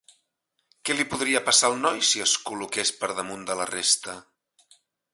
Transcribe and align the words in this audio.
Què 0.89 0.95
li 0.95 1.05
podria 1.11 1.41
passar 1.51 1.69
al 1.69 1.77
noi 1.83 2.01
si 2.13 2.25
es 2.27 2.35
col·loqués 2.49 2.95
per 3.05 3.13
damunt 3.23 3.49
de 3.51 3.61
la 3.63 3.71
resta? 3.77 4.21